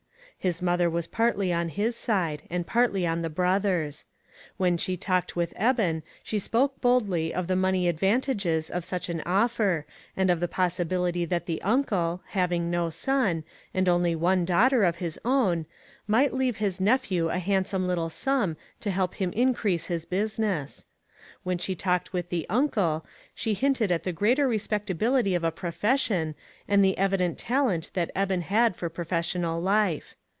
His 0.43 0.59
mother 0.59 0.89
was 0.89 1.05
partly 1.05 1.53
on 1.53 1.69
his 1.69 1.95
side, 1.95 2.41
and 2.49 2.65
partly 2.65 3.05
on 3.05 3.21
the 3.21 3.29
brother's. 3.29 4.05
When 4.57 4.75
she 4.75 4.97
talked 4.97 5.35
with 5.35 5.53
Eben 5.55 6.01
she 6.23 6.39
spoke 6.39 6.81
boldly 6.81 7.31
of 7.31 7.45
the 7.45 7.55
money 7.55 7.87
advantages 7.87 8.71
of 8.71 8.83
such 8.83 9.07
an 9.07 9.21
offer, 9.23 9.85
and 10.17 10.31
of 10.31 10.39
the 10.39 10.47
possibility 10.47 11.25
that 11.25 11.45
the 11.45 11.61
uncle, 11.61 12.23
having 12.29 12.71
no 12.71 12.89
son, 12.89 13.43
and 13.71 13.87
only 13.87 14.15
one 14.15 14.43
daughter 14.43 14.83
of 14.83 14.95
his 14.95 15.19
own, 15.23 15.67
might 16.07 16.33
leave 16.33 16.57
his 16.57 16.81
nephew 16.81 17.27
a 17.29 17.37
handsome 17.37 17.87
little 17.87 18.09
sum 18.09 18.57
to 18.79 18.89
help 18.89 19.13
him 19.21 19.31
increase 19.33 19.85
his 19.85 20.05
business. 20.05 20.87
When 21.43 21.59
she 21.59 21.75
talked 21.75 22.13
with 22.13 22.29
the 22.29 22.47
uncle, 22.49 23.05
she 23.35 23.53
hinted 23.53 23.91
at 23.91 24.05
the 24.05 24.11
greater 24.11 24.47
respect 24.47 24.89
ability 24.89 25.35
of 25.35 25.43
a 25.43 25.51
profession, 25.51 26.33
and 26.67 26.83
the 26.83 26.97
evident 26.97 27.37
talent 27.37 27.91
that 27.93 28.09
Eben 28.15 28.41
had 28.41 28.75
for 28.75 28.89
professional 28.89 29.61
life. 29.61 30.15